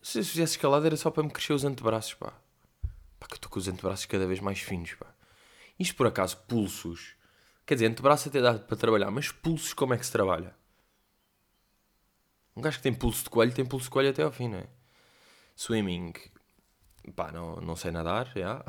[0.00, 2.32] Se eu fizesse escalada era só para me crescer os antebraços, pá.
[3.28, 5.06] Que estou com os antebraços cada vez mais finos, pá.
[5.78, 7.16] Isto por acaso, pulsos.
[7.66, 10.54] Quer dizer, antebraço até dá para trabalhar, mas pulsos como é que se trabalha?
[12.56, 14.58] Um gajo que tem pulso de coelho tem pulso de coelho até ao fim, não
[14.58, 14.66] é?
[15.54, 16.14] Swimming.
[17.14, 18.64] Pá, não, não sei nadar, já.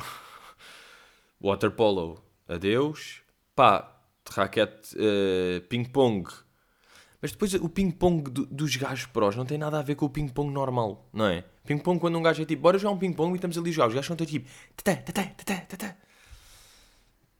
[1.40, 2.24] Water polo.
[2.48, 3.22] Adeus.
[3.56, 3.98] Pá,
[4.30, 6.30] raquete, eh, ping-pong.
[7.28, 10.10] Mas depois o ping-pong do- dos gajos prós não tem nada a ver com o
[10.10, 11.44] ping-pong normal, não é?
[11.66, 13.88] Ping-pong quando um gajo é tipo, bora jogar um ping-pong e estamos ali a jogar.
[13.90, 15.98] Os gajos são tipo, tatá.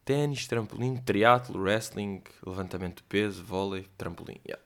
[0.04, 4.42] Ténis, trampolim, triatlo, wrestling, levantamento de peso, vôlei, trampolim.
[4.46, 4.62] yeah.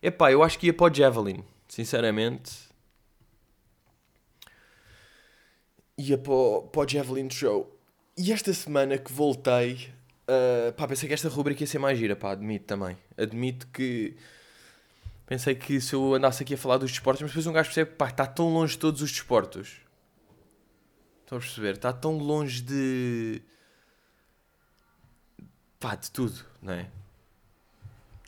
[0.00, 2.52] Epá, eu acho que ia para o Javelin, sinceramente.
[5.96, 7.76] Ia para o, para o Javelin Show.
[8.16, 9.92] E esta semana que voltei,
[10.28, 12.96] uh, pá, pensei que esta rubrica ia ser mais gira, pá, admito também.
[13.16, 14.16] Admito que
[15.26, 17.90] pensei que se eu andasse aqui a falar dos desportos, mas depois um gajo percebe,
[17.92, 19.80] pá, está tão longe de todos os desportos.
[21.22, 21.74] Estão a perceber?
[21.74, 23.42] Está tão longe de.
[25.78, 26.88] pá, de tudo, não é?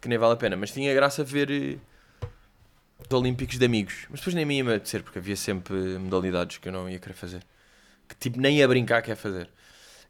[0.02, 0.56] Que nem vale a pena.
[0.56, 1.78] Mas tinha graça ver eh,
[2.98, 4.06] os Olímpicos de amigos.
[4.10, 7.14] Mas depois nem me ia ser porque havia sempre modalidades que eu não ia querer
[7.14, 7.46] fazer.
[8.06, 9.50] Que tipo, nem ia brincar quer fazer.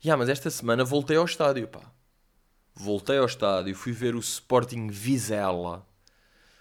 [0.02, 1.92] Ya, mas esta semana voltei ao estádio, pá.
[2.74, 5.86] Voltei ao estádio, fui ver o Sporting Vizela.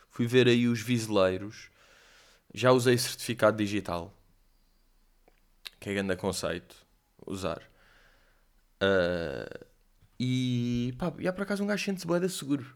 [0.09, 1.69] Fui ver aí os viseleiros.
[2.53, 4.13] Já usei certificado digital.
[5.79, 6.75] Que é grande conceito.
[7.25, 7.61] Usar.
[8.81, 9.65] Uh,
[10.19, 12.75] e pá, e há por acaso um gajo sente-se boeda seguro.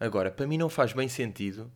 [0.00, 1.70] Agora, para mim não faz bem sentido.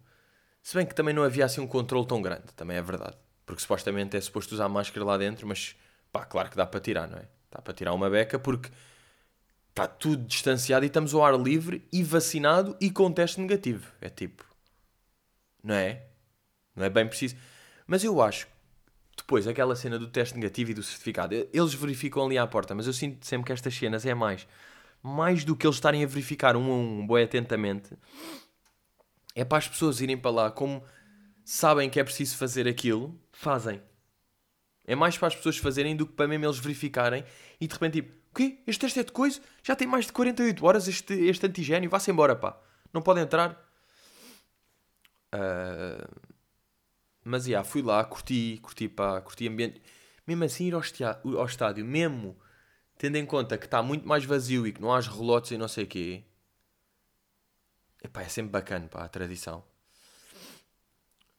[0.62, 3.16] Se bem que também não havia assim um controle tão grande, também é verdade.
[3.44, 5.76] Porque supostamente é suposto usar máscara lá dentro, mas
[6.18, 7.28] pá, claro que dá para tirar, não é?
[7.50, 8.70] Dá para tirar uma beca porque
[9.70, 13.90] está tudo distanciado e estamos ao ar livre e vacinado e com teste negativo.
[14.00, 14.44] É tipo,
[15.62, 16.06] não é?
[16.74, 17.36] Não é bem preciso.
[17.86, 18.48] Mas eu acho
[19.16, 22.86] depois aquela cena do teste negativo e do certificado, eles verificam ali à porta, mas
[22.86, 24.46] eu sinto sempre que estas cenas é mais
[25.06, 27.96] mais do que eles estarem a verificar um a um, bem atentamente,
[29.34, 30.82] é para as pessoas irem para lá, como
[31.44, 33.80] sabem que é preciso fazer aquilo, fazem.
[34.86, 37.24] É mais para as pessoas fazerem do que para mesmo eles verificarem
[37.60, 38.58] e de repente tipo, o quê?
[38.66, 39.40] Este teste é de coisa?
[39.62, 42.58] Já tem mais de 48 horas este, este antigênio, vá-se embora, pá.
[42.92, 43.52] Não pode entrar.
[45.34, 46.36] Uh...
[47.24, 49.82] Mas, já, yeah, fui lá, curti, curti, pá, curti ambiente.
[50.26, 50.82] Mesmo assim, ir ao,
[51.38, 52.36] ao estádio, mesmo
[52.98, 55.68] tendo em conta que está muito mais vazio e que não há relotes e não
[55.68, 56.24] sei o quê,
[58.02, 59.64] epá, é sempre bacana, pá, a tradição.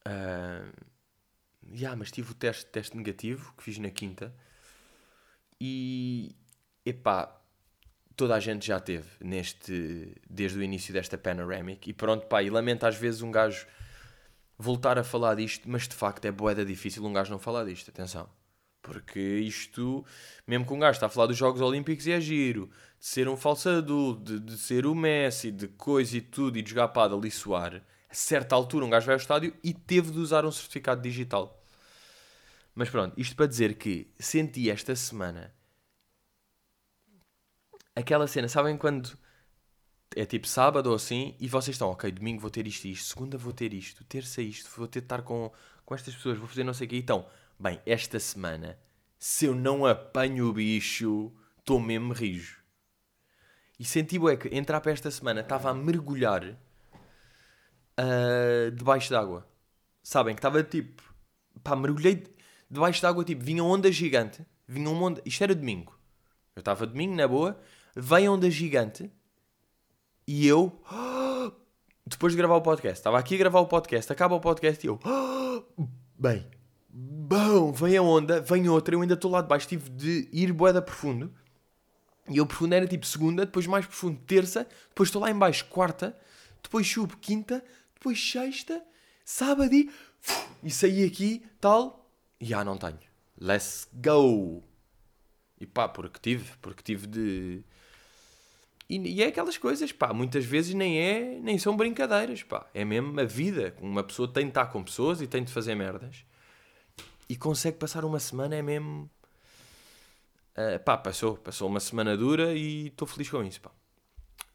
[0.06, 0.87] Uh,
[1.72, 4.34] yeah, mas tive o teste, teste negativo que fiz na quinta
[5.60, 6.34] e
[6.84, 7.34] epá,
[8.16, 12.50] toda a gente já teve neste desde o início desta panoramic e pronto, pá, e
[12.50, 13.66] lamento às vezes um gajo
[14.58, 17.90] voltar a falar disto, mas de facto é boeda difícil um gajo não falar disto,
[17.90, 18.28] atenção.
[18.82, 20.04] Porque isto,
[20.46, 23.28] mesmo que um gajo está a falar dos Jogos Olímpicos e é giro, de ser
[23.28, 26.88] um falso adulto, de, de ser o Messi, de coisa e tudo, e de jogar
[26.88, 30.44] para ali suar, a certa altura um gajo vai ao estádio e teve de usar
[30.44, 31.57] um certificado digital.
[32.78, 35.52] Mas pronto, isto para dizer que senti esta semana
[37.94, 39.18] aquela cena, sabem quando
[40.14, 43.08] é tipo sábado ou assim e vocês estão, ok, domingo vou ter isto e isto,
[43.08, 45.52] segunda vou ter isto, terça isto, vou ter de estar com,
[45.84, 46.96] com estas pessoas, vou fazer não sei o quê.
[46.96, 47.26] Então,
[47.60, 48.78] Bem, esta semana,
[49.18, 52.62] se eu não apanho o bicho, estou mesmo rijo.
[53.80, 56.44] E senti bué que entrar para esta semana estava a mergulhar
[57.98, 59.44] uh, debaixo d'água.
[60.04, 61.02] Sabem que estava tipo.
[61.64, 62.37] Pá, mergulhei
[62.70, 64.44] debaixo d'água, tipo, vinha onda gigante.
[64.66, 65.22] Vinha uma onda.
[65.24, 65.98] Isto era domingo.
[66.54, 67.60] Eu estava domingo, na boa.
[67.96, 69.10] Vem onda gigante.
[70.26, 70.80] E eu.
[72.06, 72.98] Depois de gravar o podcast.
[72.98, 74.12] Estava aqui a gravar o podcast.
[74.12, 74.98] Acaba o podcast e eu.
[76.18, 76.44] Bem,
[76.88, 80.52] bom, vem a onda, vem outra, eu ainda estou lá de baixo, tive de ir
[80.52, 81.32] boeda profundo.
[82.28, 85.64] E eu profundo era tipo segunda, depois mais profundo terça, depois estou lá em baixo
[85.66, 86.18] quarta,
[86.60, 88.82] depois subo quinta, depois sexta,
[89.24, 89.88] sábado e,
[90.64, 91.97] e saí aqui, tal,
[92.54, 92.98] ah, não tenho.
[93.40, 94.62] Let's go!
[95.60, 97.62] E pá, porque tive, porque tive de...
[98.88, 102.66] E, e, é aquelas coisas, pá, muitas vezes nem é, nem são brincadeiras, pá.
[102.72, 103.74] É mesmo a vida.
[103.80, 106.24] Uma pessoa tem de estar com pessoas e tem de fazer merdas
[107.28, 109.10] e consegue passar uma semana, é mesmo.
[110.56, 113.70] Uh, pá, passou, passou uma semana dura e estou feliz com isso, pá.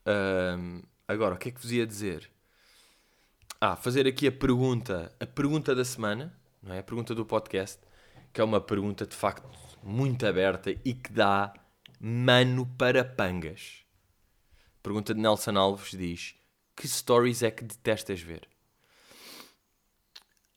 [0.06, 2.30] Uh, agora, o que é que vos ia dizer?
[3.62, 6.80] Ah, fazer aqui a pergunta, a pergunta da semana, não é?
[6.80, 7.80] A pergunta do podcast,
[8.32, 9.48] que é uma pergunta de facto
[9.84, 11.54] muito aberta e que dá
[12.00, 13.84] mano para pangas.
[14.82, 16.36] Pergunta de Nelson Alves diz:
[16.76, 18.48] Que stories é que detestas ver?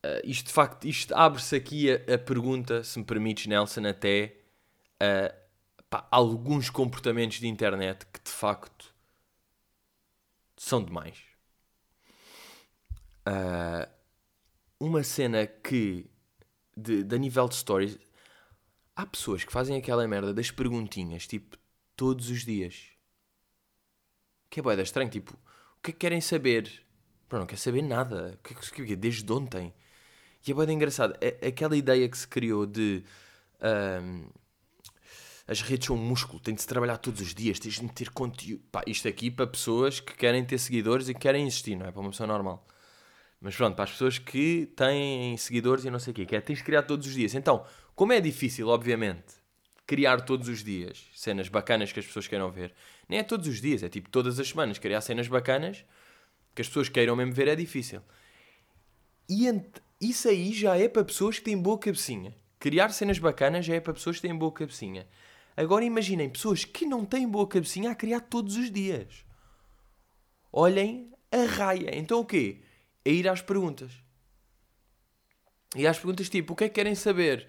[0.04, 4.36] Uh, isto de facto, isto abre-se aqui a, a, pergunta, se me permites, Nelson, até
[5.02, 5.34] uh,
[5.90, 8.94] pá, alguns comportamentos de internet que de facto
[10.56, 11.18] são demais.
[13.26, 13.95] Uh,
[14.78, 16.06] uma cena que,
[16.76, 17.98] de, de nível de stories,
[18.94, 21.56] há pessoas que fazem aquela merda das perguntinhas, tipo,
[21.94, 22.90] todos os dias.
[24.50, 26.84] Que é boeda estranho, tipo, o que é que querem saber?
[27.28, 28.38] Pronto, não quer saber nada.
[28.38, 29.74] O que é que, desde ontem?
[30.46, 31.14] E é bem engraçado.
[31.20, 33.02] É, aquela ideia que se criou de.
[33.60, 34.28] Um,
[35.48, 38.10] as redes são um músculo, tem de se trabalhar todos os dias, tens de meter
[38.10, 38.62] conteúdo.
[38.70, 41.92] Pá, isto aqui para pessoas que querem ter seguidores e que querem existir, não é?
[41.92, 42.66] Para uma pessoa normal.
[43.40, 46.40] Mas pronto, para as pessoas que têm seguidores e não sei o quê, que é
[46.40, 47.34] tens de criar todos os dias.
[47.34, 49.34] Então, como é difícil, obviamente,
[49.86, 52.74] criar todos os dias cenas bacanas que as pessoas queiram ver,
[53.08, 55.84] nem é todos os dias, é tipo todas as semanas, criar cenas bacanas
[56.54, 58.00] que as pessoas queiram mesmo ver é difícil.
[59.28, 59.46] E
[60.00, 62.34] isso aí já é para pessoas que têm boa cabecinha.
[62.58, 65.06] Criar cenas bacanas já é para pessoas que têm boa cabecinha.
[65.56, 69.24] Agora imaginem pessoas que não têm boa cabecinha a criar todos os dias.
[70.52, 71.90] Olhem a raia.
[71.96, 72.62] Então o quê?
[73.06, 73.92] É ir às perguntas.
[75.76, 77.48] E às perguntas tipo, o que é que querem saber?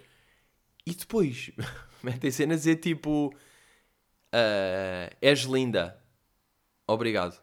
[0.85, 1.49] E depois
[2.03, 5.99] metem cenas a dizer tipo, uh, és linda.
[6.85, 7.41] Obrigado.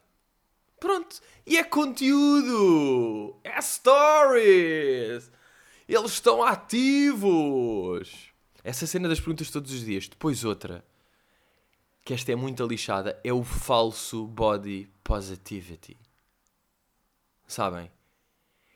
[0.79, 1.21] Pronto.
[1.45, 3.41] E é conteúdo!
[3.43, 5.33] É stories!
[5.89, 8.33] Eles estão ativos!
[8.63, 10.07] Essa cena das perguntas todos os dias.
[10.07, 10.85] Depois outra,
[12.05, 15.99] que esta é muito lixada, é o falso body positivity.
[17.49, 17.91] Sabem?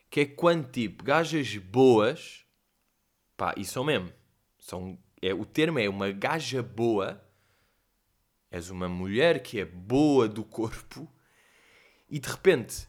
[0.09, 2.45] Que é quando tipo gajas boas,
[3.37, 4.11] pá, e são mesmo.
[4.57, 7.23] São, é, o termo é uma gaja boa.
[8.51, 11.07] És uma mulher que é boa do corpo
[12.09, 12.87] e de repente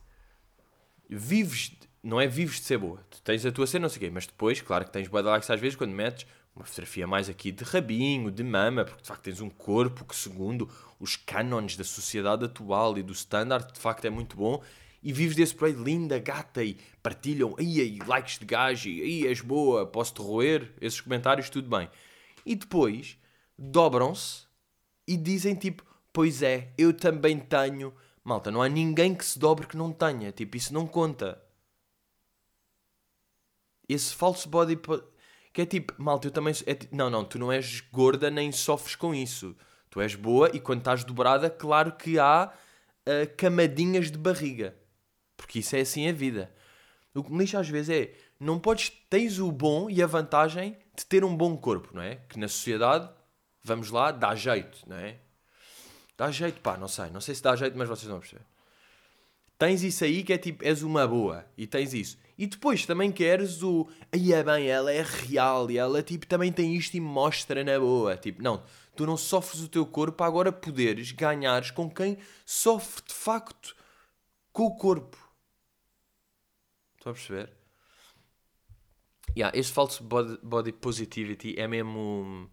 [1.08, 4.00] vives, não é vives de ser boa, tu tens a tua cena, não sei o
[4.00, 7.28] quê, mas depois, claro que tens boa likes às vezes quando metes uma fotografia mais
[7.28, 11.76] aqui de rabinho, de mama, porque de facto tens um corpo que, segundo os cânones
[11.76, 14.62] da sociedade atual e do standard, de facto é muito bom.
[15.02, 19.40] E vives desse aí, linda, gata, e partilham, aí, aí likes de gajo, aí és
[19.40, 21.88] boa, posso-te roer, esses comentários, tudo bem.
[22.44, 23.16] E depois
[23.58, 24.44] dobram-se
[25.08, 25.82] e dizem tipo,
[26.12, 30.30] pois é, eu também tenho Malta, não há ninguém que se dobre que não tenha.
[30.30, 31.42] Tipo, isso não conta.
[33.88, 34.78] Esse falso body.
[35.52, 36.54] Que é tipo, malta, eu também.
[36.66, 39.56] É, não, não, tu não és gorda nem sofres com isso.
[39.88, 44.76] Tu és boa e quando estás dobrada, claro que há uh, camadinhas de barriga.
[45.40, 46.52] Porque isso é assim a vida.
[47.14, 48.14] O que me lixa às vezes é.
[48.38, 48.92] Não podes.
[49.08, 52.16] Tens o bom e a vantagem de ter um bom corpo, não é?
[52.28, 53.08] Que na sociedade,
[53.62, 55.18] vamos lá, dá jeito, não é?
[56.16, 57.10] Dá jeito, pá, não sei.
[57.10, 58.44] Não sei se dá jeito, mas vocês vão perceber.
[59.58, 61.44] Tens isso aí que é tipo, és uma boa.
[61.56, 62.18] E tens isso.
[62.38, 63.88] E depois também queres o.
[64.12, 67.78] Aí é bem, ela é real e ela tipo também tem isto e mostra na
[67.78, 68.16] boa.
[68.16, 68.62] Tipo, não,
[68.96, 73.74] tu não sofres o teu corpo agora poderes ganhares com quem sofre de facto
[74.52, 75.29] com o corpo.
[77.00, 77.50] Estão a perceber?
[79.34, 82.50] Yeah, este falso body, body positivity é mesmo.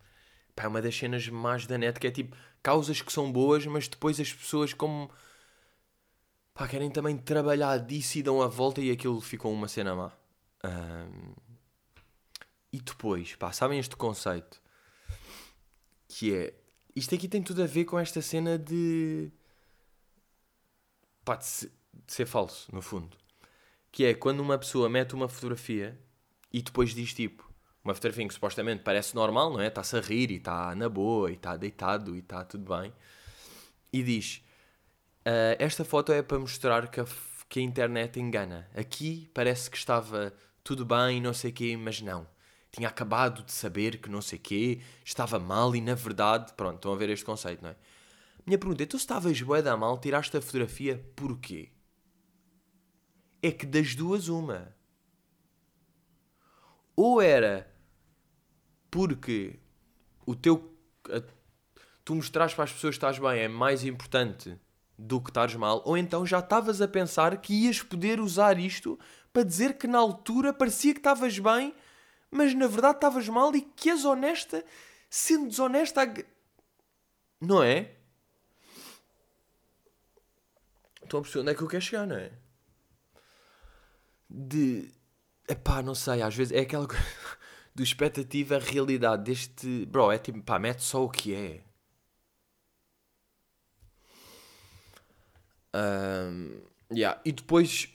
[0.55, 3.65] Pá, é uma das cenas mais da net que é tipo causas que são boas,
[3.65, 5.11] mas depois as pessoas como
[6.53, 10.13] pá, querem também trabalhar disso e dão a volta e aquilo ficou uma cena má.
[10.63, 11.33] Um,
[12.71, 14.61] e depois, pá, sabem este conceito
[16.07, 16.53] que é
[16.95, 19.29] isto aqui tem tudo a ver com esta cena de
[21.25, 23.17] pá, de, se, de ser falso, no fundo.
[23.97, 25.99] Que é quando uma pessoa mete uma fotografia
[26.53, 27.51] e depois diz tipo
[27.83, 29.69] uma fotografia que supostamente parece normal, não é?
[29.69, 32.93] Está-se a rir e está na boa e está deitado e está tudo bem.
[33.91, 34.43] E diz:
[35.25, 37.07] uh, Esta foto é para mostrar que a,
[37.49, 38.69] que a internet engana.
[38.75, 40.31] Aqui parece que estava
[40.63, 42.27] tudo bem, não sei o quê, mas não.
[42.71, 46.53] Tinha acabado de saber que não sei o quê, estava mal e na verdade.
[46.53, 47.75] Pronto, estão a ver este conceito, não é?
[48.45, 51.71] Minha pergunta é: tu estavas bué da mal, tiraste a fotografia porquê?
[53.41, 54.75] É que das duas, uma.
[56.95, 57.71] Ou era
[58.89, 59.59] porque
[60.25, 60.73] o teu.
[61.09, 61.21] A,
[62.03, 64.59] tu mostrares para as pessoas que estás bem é mais importante
[64.97, 68.97] do que estás mal, ou então já estavas a pensar que ias poder usar isto
[69.31, 71.75] para dizer que na altura parecia que estavas bem,
[72.31, 74.65] mas na verdade estavas mal e que és honesta,
[75.09, 76.01] sendo desonesta.
[77.39, 77.91] Não é?
[81.03, 82.31] Estão a perceber onde é que eu quero chegar, não é?
[84.29, 84.91] De.
[85.47, 87.03] Epá, não sei, às vezes é aquela coisa
[87.73, 89.85] do expectativa realidade deste.
[89.85, 91.63] Bro, é tipo, pá, mete só o que é.
[95.75, 96.61] Um,
[96.91, 97.21] yeah.
[97.23, 97.89] E depois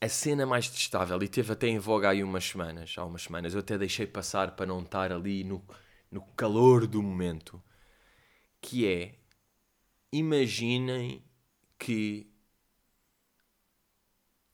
[0.00, 3.54] a cena mais testável, e teve até em voga aí umas semanas, há umas semanas,
[3.54, 5.64] eu até deixei passar para não estar ali no,
[6.10, 7.62] no calor do momento,
[8.60, 9.14] que é,
[10.12, 11.24] imaginem
[11.78, 12.27] que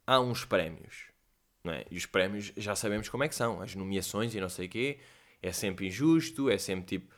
[0.06, 1.14] há uns prémios
[1.72, 1.86] é?
[1.90, 4.68] E os prémios já sabemos como é que são, as nomeações e não sei o
[4.68, 4.98] quê,
[5.42, 7.14] é sempre injusto, é sempre tipo,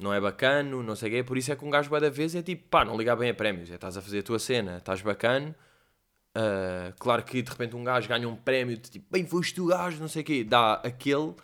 [0.00, 2.10] não é bacano, não sei o quê, por isso é que um gajo vai da
[2.10, 4.38] vez é tipo, pá, não ligar bem a prémios, é estás a fazer a tua
[4.38, 5.54] cena, estás bacano,
[6.36, 9.66] uh, claro que de repente um gajo ganha um prémio de tipo, bem, foste tu
[9.66, 11.34] gajo, não sei o quê, dá aquele,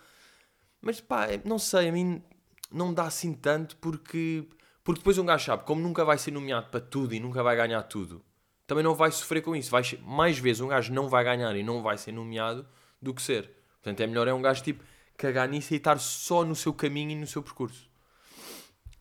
[0.81, 2.23] mas pá, é, não sei, a mim
[2.71, 4.47] não dá assim tanto porque,
[4.85, 7.57] porque depois um gajo sabe, como nunca vai ser nomeado para tudo e nunca vai
[7.57, 8.25] ganhar tudo,
[8.71, 9.69] também não vai sofrer com isso.
[9.69, 12.65] Vai, mais vezes um gajo não vai ganhar e não vai ser nomeado
[13.03, 13.51] do que ser.
[13.73, 14.85] Portanto, é melhor é um gajo tipo
[15.17, 17.91] cagar nisso e estar só no seu caminho e no seu percurso.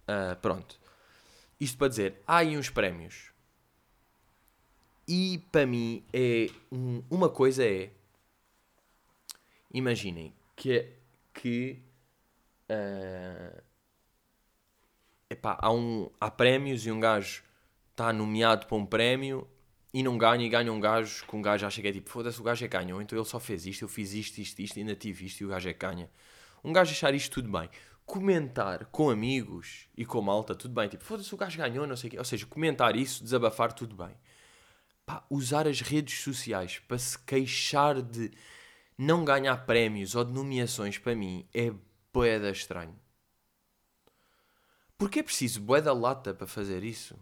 [0.07, 0.79] Uh, pronto.
[1.59, 3.31] Isto para dizer, há aí uns prémios.
[5.07, 7.91] E para mim é um, uma coisa é
[9.71, 10.93] imaginem que
[11.31, 11.79] que
[12.71, 13.61] uh,
[15.29, 17.43] epá, há, um, há prémios e um gajo
[17.91, 19.47] está nomeado para um prémio
[19.93, 22.39] e não ganha e ganha um gajo que um gajo acha que é tipo, foda-se,
[22.39, 24.79] o gajo é que ganhou, então ele só fez isto, eu fiz isto, isto, isto,
[24.79, 26.09] ainda tive isto e o gajo é ganha.
[26.63, 27.69] Um gajo achar isto tudo bem.
[28.05, 32.07] Comentar com amigos e com malta, tudo bem, tipo, foda-se, o gajo ganhou, não sei
[32.07, 32.17] o quê.
[32.19, 34.15] Ou seja, comentar isso, desabafar, tudo bem.
[35.05, 38.31] Pá, usar as redes sociais para se queixar de
[38.97, 41.71] não ganhar prémios ou de nomeações, para mim, é
[42.13, 42.95] boeda estranho.
[44.97, 47.17] Porque é preciso boeda lata para fazer isso?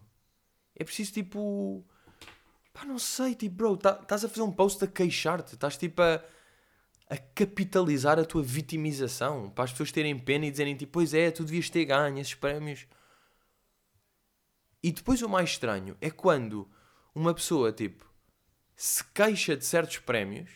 [0.75, 1.85] É preciso, tipo
[2.77, 5.99] Pá, não sei, tipo, bro, tá, estás a fazer um post a queixar-te, estás tipo
[5.99, 6.23] a,
[7.09, 11.31] a capitalizar a tua vitimização para as pessoas terem pena e dizerem tipo, pois é,
[11.31, 12.85] tu devias ter ganho esses prémios.
[14.83, 16.69] E depois o mais estranho é quando
[17.15, 18.05] uma pessoa, tipo,
[18.75, 20.51] se queixa de certos prémios,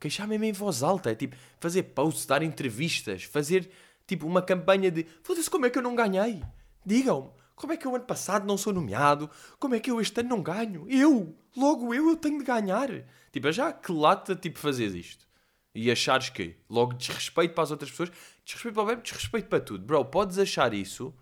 [0.00, 3.68] queixar mesmo em voz alta, é tipo, fazer posts, dar entrevistas, fazer
[4.06, 6.44] tipo uma campanha de foda-se como é que eu não ganhei?
[6.86, 9.28] Digam-me, como é que eu ano passado não sou nomeado?
[9.58, 10.86] Como é que eu este ano não ganho?
[10.88, 11.36] Eu!
[11.54, 12.88] Logo eu, eu tenho de ganhar!
[13.30, 15.28] Tipo, já que lata, tipo, fazer isto.
[15.74, 18.10] E achares que, logo, desrespeito para as outras pessoas,
[18.46, 19.84] desrespeito para o bem, desrespeito para tudo.
[19.84, 21.14] Bro, podes achar isso,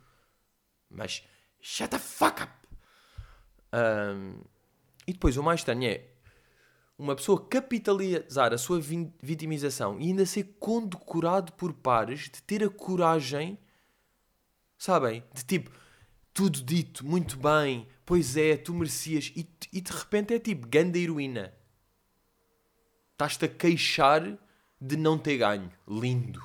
[0.89, 1.25] mas
[1.61, 2.53] shut the fuck up!
[3.75, 4.41] Um,
[5.09, 6.05] e depois, o mais estranho é
[6.97, 12.71] uma pessoa capitalizar a sua vitimização e ainda ser condecorado por pares de ter a
[12.71, 13.59] coragem,
[14.79, 15.25] sabem?
[15.35, 15.69] De tipo
[16.39, 20.97] tudo dito, muito bem, pois é, tu merecias, e, e de repente é tipo, ganda
[20.97, 21.53] heroína.
[23.11, 24.39] Estás-te a queixar
[24.81, 25.69] de não ter ganho.
[25.89, 26.41] Lindo.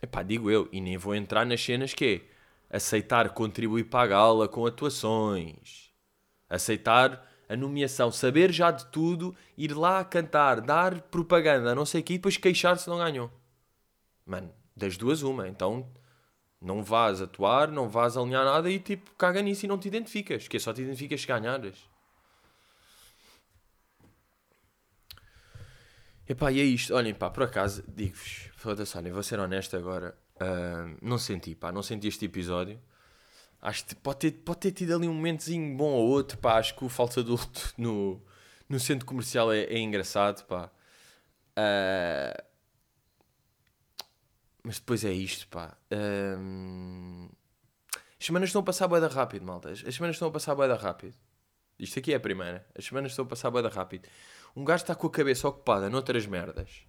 [0.00, 2.24] Epá, digo eu, e nem vou entrar nas cenas que
[2.70, 5.92] é aceitar contribuir para a gala com atuações,
[6.48, 12.04] aceitar a nomeação, saber já de tudo, ir lá cantar, dar propaganda, não sei o
[12.04, 13.30] quê, e depois queixar se não ganhou.
[14.28, 15.48] Mano, das duas, uma.
[15.48, 15.90] Então
[16.60, 20.46] não vás atuar, não vás alinhar nada e tipo, caga nisso e não te identificas.
[20.46, 21.88] Que é só te identificas se ganhares.
[26.28, 26.94] Epá, e é isto.
[26.94, 30.14] Olhem, pá, por acaso, digo-vos, foda-se, olhem, vou ser honesto agora.
[30.36, 32.78] Uh, não senti, pá, não senti este episódio.
[33.62, 36.58] Acho que pode ter, pode ter tido ali um momentozinho bom ou outro, pá.
[36.58, 38.22] Acho que o falso adulto no,
[38.68, 40.70] no centro comercial é, é engraçado, pá.
[41.56, 42.47] Uh,
[44.68, 45.74] mas depois é isto, pá.
[45.90, 47.26] Um...
[48.20, 49.70] As semanas estão a passar boeda rápido, malta.
[49.70, 51.14] As semanas estão a passar boeda rápido.
[51.78, 52.66] Isto aqui é a primeira.
[52.76, 54.06] As semanas estão a passar boeda rápido.
[54.54, 56.82] Um gajo está com a cabeça ocupada noutras merdas.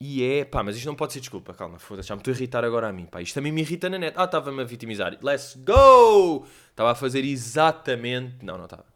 [0.00, 2.36] E é, pá, mas isto não pode ser desculpa, calma, foda-se, já me estou a
[2.36, 3.20] irritar agora a mim, pá.
[3.20, 4.16] Isto também me irrita na net.
[4.16, 5.18] Ah, estava-me a vitimizar.
[5.20, 6.46] Let's go!
[6.70, 8.44] Estava a fazer exatamente.
[8.44, 8.86] Não, não estava.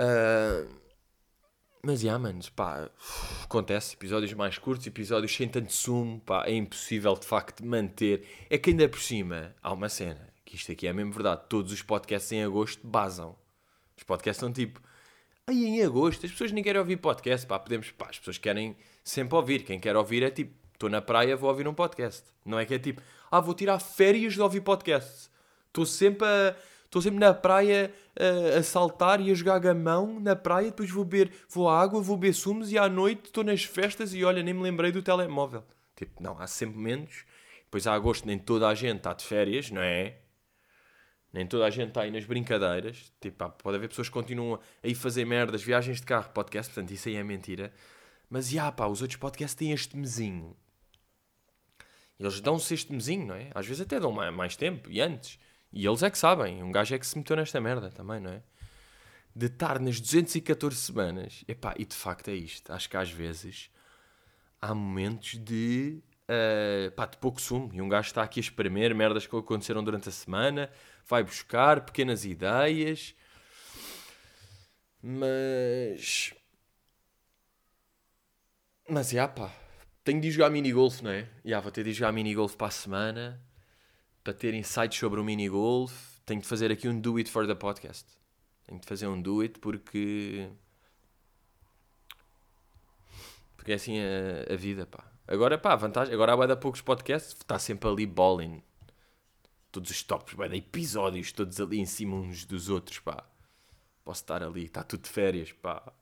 [0.00, 0.83] Uh...
[1.86, 2.88] Mas, yeah, manos, pá,
[3.42, 8.26] acontece, episódios mais curtos, episódios sem tanto sumo, pá, é impossível, de facto, manter.
[8.48, 11.70] É que ainda por cima, há uma cena, que isto aqui é mesmo verdade, todos
[11.72, 13.36] os podcasts em agosto basam.
[13.98, 14.80] Os podcasts são tipo,
[15.46, 18.74] aí em agosto, as pessoas nem querem ouvir podcast, pá, podemos, pá, as pessoas querem
[19.04, 22.24] sempre ouvir, quem quer ouvir é tipo, estou na praia, vou ouvir um podcast.
[22.46, 25.30] Não é que é tipo, ah, vou tirar férias de ouvir podcasts.
[25.66, 26.56] Estou sempre a
[26.94, 31.04] Estou sempre na praia a, a, saltar e a jogar gamão na praia, depois vou
[31.04, 34.44] beber, vou à água, vou beber sumos e à noite estou nas festas e olha,
[34.44, 35.64] nem me lembrei do telemóvel.
[35.96, 37.24] Tipo, não, há sempre menos.
[37.64, 40.18] Depois a agosto nem toda a gente está de férias, não é?
[41.32, 43.12] Nem toda a gente está aí nas brincadeiras.
[43.20, 46.92] Tipo, pode haver pessoas que continuam a ir fazer merdas, viagens de carro, podcast, portanto
[46.92, 47.72] isso aí é mentira.
[48.30, 50.56] Mas, já, pá, os outros podcasts têm este mesinho.
[52.20, 53.50] Eles dão-se este mesinho, não é?
[53.52, 55.40] Às vezes até dão mais tempo, e antes.
[55.74, 58.30] E eles é que sabem, um gajo é que se meteu nesta merda também, não
[58.30, 58.42] é?
[59.34, 62.72] De estar nas 214 semanas, epá, e de facto é isto.
[62.72, 63.70] Acho que às vezes
[64.62, 67.70] há momentos de, uh, pá, de pouco sumo.
[67.74, 70.70] E um gajo está aqui a espremer merdas que aconteceram durante a semana,
[71.08, 73.12] vai buscar pequenas ideias,
[75.02, 76.32] mas.
[78.88, 79.52] Mas, já, pá,
[80.04, 81.28] tenho de jogar mini-golf, não é?
[81.44, 83.42] Já, vou ter de jogar mini-golf para a semana
[84.24, 85.92] para ter insights sobre o mini golf,
[86.24, 88.06] tenho de fazer aqui um do it for the podcast.
[88.66, 90.48] Tenho de fazer um do it porque.
[93.54, 95.04] Porque é assim a, a vida, pá.
[95.28, 96.14] Agora, pá, vantagem.
[96.14, 98.62] Agora há de poucos podcasts, está sempre ali balling.
[99.70, 103.24] Todos os tops, de episódios, todos ali em cima uns dos outros, pá.
[104.04, 105.92] Posso estar ali, está tudo de férias, pá.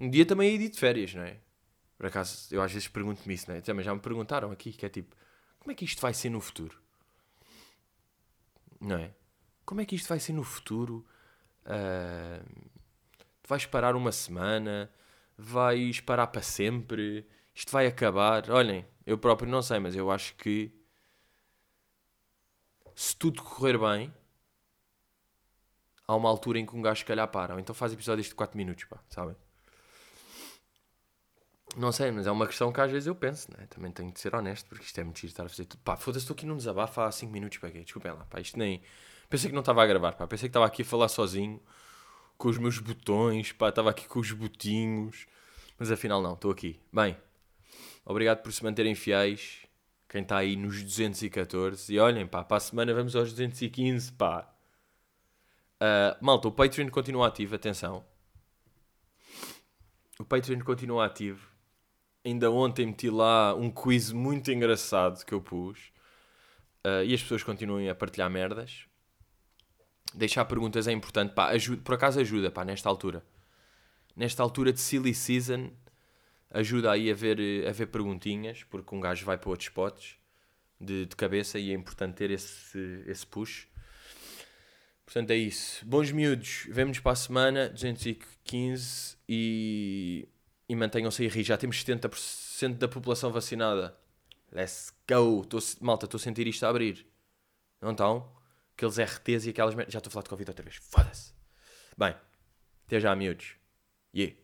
[0.00, 1.38] Um dia também ir de férias, não é?
[1.96, 3.60] Por acaso, eu às vezes pergunto-me isso, não é?
[3.60, 5.14] Também já me perguntaram aqui, que é tipo,
[5.64, 6.78] como é que isto vai ser no futuro?
[8.78, 9.14] Não é?
[9.64, 11.06] Como é que isto vai ser no futuro?
[11.64, 12.68] Uh,
[13.48, 14.90] vais parar uma semana?
[15.38, 17.26] Vais parar para sempre?
[17.54, 18.50] Isto vai acabar?
[18.50, 20.70] Olhem, eu próprio não sei, mas eu acho que
[22.94, 24.12] se tudo correr bem,
[26.06, 27.54] há uma altura em que um gajo se calhar para.
[27.54, 29.34] Ou então faz episódios de 4 minutos, pá, sabem?
[31.76, 33.66] Não sei, mas é uma questão que às vezes eu penso, né?
[33.66, 35.80] Também tenho de ser honesto, porque isto é muito estar a fazer tudo.
[35.80, 37.80] Pá, foda-se, estou aqui num desabafo há 5 minutos, para quê?
[37.80, 38.80] Desculpem lá, pá, isto nem.
[39.28, 41.60] Pensei que não estava a gravar, pá, pensei que estava aqui a falar sozinho,
[42.38, 45.26] com os meus botões, pá, estava aqui com os botinhos,
[45.76, 46.80] mas afinal não, estou aqui.
[46.92, 47.16] Bem,
[48.04, 49.66] obrigado por se manterem fiéis,
[50.08, 54.48] quem está aí nos 214, e olhem, pá, para a semana vamos aos 215, pá.
[55.80, 58.04] Uh, malta, o Patreon continua ativo, atenção.
[60.20, 61.53] O Patreon continua ativo
[62.24, 65.92] ainda ontem meti lá um quiz muito engraçado que eu pus.
[66.84, 68.86] Uh, e as pessoas continuem a partilhar merdas.
[70.14, 71.34] Deixar perguntas é importante.
[71.34, 73.24] Pá, ajuda, por acaso ajuda, pá, nesta altura.
[74.16, 75.70] Nesta altura de silly season,
[76.50, 80.16] ajuda aí a ver, a ver perguntinhas, porque um gajo vai para outros spots
[80.80, 83.66] de, de cabeça e é importante ter esse, esse push.
[85.04, 85.84] Portanto, é isso.
[85.84, 90.28] Bons miúdos, vemo-nos para a semana, 215 e
[90.68, 91.44] e mantenham-se aí rir.
[91.44, 93.96] Já temos 70% da população vacinada.
[94.52, 95.44] Let's go!
[95.44, 97.06] Tô, malta, estou a sentir isto a abrir.
[97.80, 98.32] Não estão?
[98.76, 99.74] Aqueles RTs e aquelas.
[99.74, 100.76] Já estou a falar de Covid outra vez.
[100.76, 101.32] Foda-se.
[101.96, 102.14] Bem,
[102.86, 103.56] até já, miúdos.
[104.14, 104.34] Yeah.